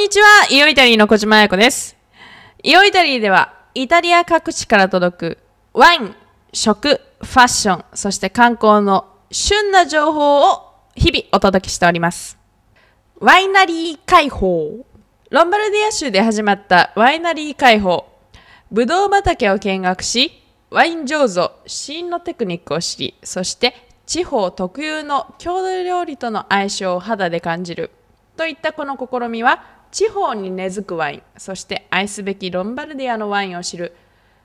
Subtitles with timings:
[0.00, 1.94] にちは、イオイタリーの小島彩子です。
[2.62, 5.38] イオイタリーでは、イタリア各地から届く
[5.74, 6.14] ワイン、
[6.54, 12.38] 食、ファッション、そして観光の旬な情報を日々お届けしております。
[13.20, 14.86] ワイナリー開放。
[15.28, 18.08] ロンバルディア州で始まったワイナリー開放。
[18.70, 20.32] ブドウ畑を見学し、
[20.70, 23.74] ワイン醸造、試飲のテクニックを知り、そして
[24.06, 27.90] 地方特有の郷土料理との相性を肌で感じる。
[28.40, 33.94] といったこの試みは、地方に根付くワイン、そして愛すべきロンバルディアのワインを知る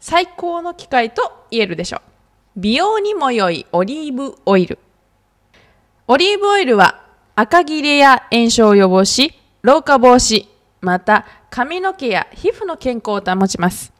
[0.00, 2.00] 最高の機会と言えるでしょう。
[2.56, 4.80] 美容にも良いオリーブオイル。
[6.08, 7.00] オリーブオイルは
[7.36, 10.48] 赤切れや炎症を予防し、老化防止、
[10.80, 13.92] また髪の毛や皮膚の健康を保ちます。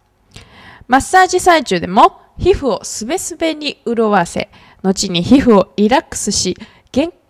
[0.88, 4.50] マッサージ最中でも皮膚をすべすべに潤わせ、
[4.82, 6.56] 後に皮膚をリラックスし、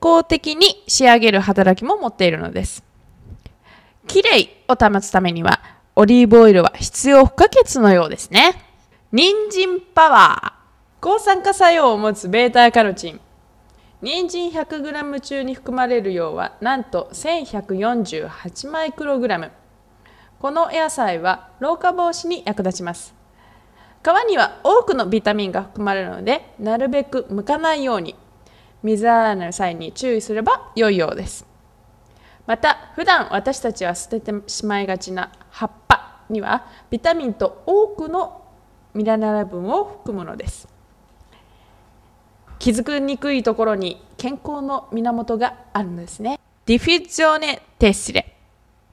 [0.03, 2.85] 康的に仕上げる働きも持っているのです。
[4.07, 5.61] きれいを保つためには、
[5.97, 8.55] オリーブオイルは必要不可欠のようですね。
[9.13, 11.03] 人参パワー。
[11.03, 13.21] 抗酸化作用を持つベータカロチン。
[14.03, 19.51] 人参 100g 中に含まれる量はなんと1148マイクログラム。
[20.39, 23.15] この野菜は老化防止に役立ちます。
[24.03, 28.15] 皮には多くのビタミンが含まれるので、なるべく剥かないように、
[28.83, 31.47] 水洗いの際に注意すれば良いようです。
[32.47, 38.45] また、普段私たちは捨ててしまいがちな葉っぱには、ビタミンと多くの
[38.95, 40.69] ミネラ分を含むのです。
[42.59, 46.41] 気づきにくいところに健康の源があるのですね。
[46.65, 48.37] ディフュッジョネ・テッシレ。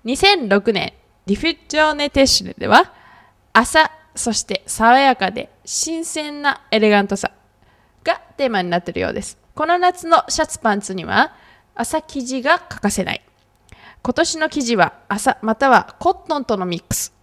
[0.06, 0.94] 2006年、
[1.26, 2.92] ディフュッジョーネ・テッシレでは、
[3.54, 7.32] 朝、そして爽やかで新鮮なエレガントさ
[8.04, 9.43] がテーマになっているようです。
[9.56, 11.34] この夏のシャツパンツには
[11.76, 13.22] 朝生地が欠かせない。
[14.02, 17.14] 今年の生地は朝またはコットンとのミックス。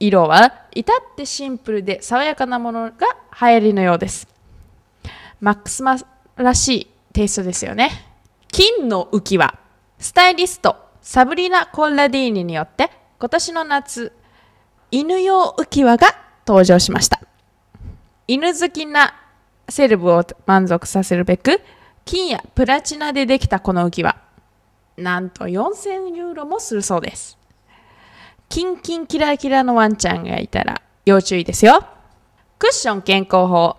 [0.00, 3.06] 色は至ってシンプルで爽やかなものが
[3.40, 4.28] 流行りのようです。
[5.40, 5.96] マックスマ
[6.36, 7.90] らしいテイストですよね。
[8.48, 9.58] 金の浮き輪。
[9.98, 14.12] スタイリストサブリナ・コッラディーニによって今年の夏
[14.90, 16.06] 犬用浮き輪が
[16.46, 17.20] 登場しました
[18.26, 19.14] 犬好きな
[19.68, 21.60] セレブを満足させるべく
[22.04, 24.16] 金やプラチナでできたこの浮き輪
[24.96, 27.38] なんと4000ユーロもするそうです。
[28.48, 31.86] キンキンキラキラのワンちゃんがいたら要注意ですよ。
[32.58, 33.76] クッション健康法。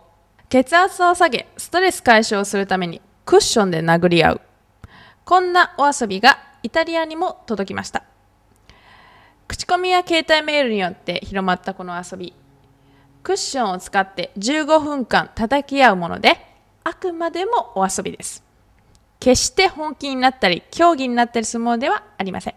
[0.48, 4.42] 血圧を下げストレス解消するためにクッションで殴り合う。
[5.26, 8.04] こんなお遊びがイタリアにも届きました。
[9.48, 12.34] 口コミや携帯メールによって広まったこの遊び。
[13.24, 16.38] クッションを使って15分間叩き合うもので
[16.84, 18.44] あくまでもお遊びです。
[19.20, 22.56] 決して本気になったり競技になったりするものではありません。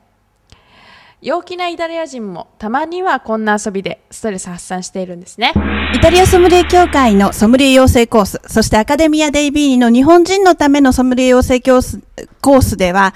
[1.20, 5.52] 陽気なイタリア人もたまにはこんな遊びでストレス発散しているんですね。
[5.94, 12.00] イタリアソムリエ協会のソムリエ養成コース、そしてアカデミア・デイビーニの日本人のためのソムリエ養成コース
[12.40, 13.14] コースでは、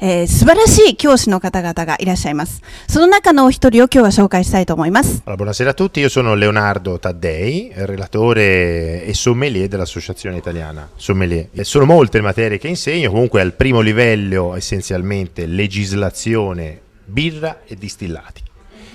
[0.00, 2.62] えー素晴らしい教師の方々がいらっしゃいます。
[2.88, 5.22] その中のお一人を今日は紹介したいと思います。
[5.24, 11.48] Allora, buonasera a tutti, io sono Leonardo Taddei, relatore e sommelier dell'Associazione Italiana Sommelier.
[11.52, 17.76] E sono molte le materie che insegno, comunque al primo livello essenzialmente legislazione, birra e
[17.76, 18.42] distillati.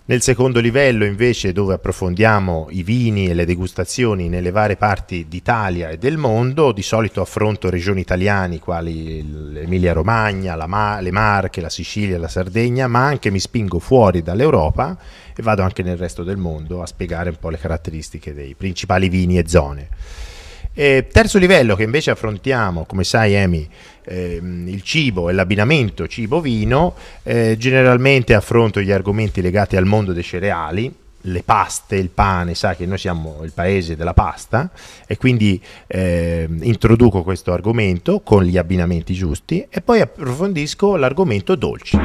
[0.09, 5.89] Nel secondo livello invece dove approfondiamo i vini e le degustazioni nelle varie parti d'Italia
[5.89, 11.71] e del mondo, di solito affronto regioni italiane quali l'Emilia Romagna, Ma- le Marche, la
[11.71, 14.97] Sicilia, la Sardegna, ma anche mi spingo fuori dall'Europa
[15.34, 19.09] e vado anche nel resto del mondo a spiegare un po' le caratteristiche dei principali
[19.09, 19.89] vini e zone.
[20.76, 23.68] E terzo livello che invece affrontiamo, come sai Emi,
[24.06, 30.24] ehm, il cibo e l'abbinamento cibo-vino, eh, generalmente affronto gli argomenti legati al mondo dei
[30.24, 30.94] cereali,
[31.26, 34.72] le paste, il pane, sai che noi siamo il paese della pasta
[35.06, 41.97] e quindi ehm, introduco questo argomento con gli abbinamenti giusti e poi approfondisco l'argomento dolci.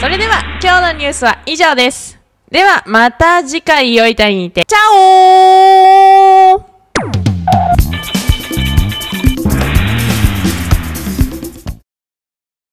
[0.00, 2.16] それでは今日のニュースは以上です
[2.52, 6.71] ではまた次回おいたいにてチャオー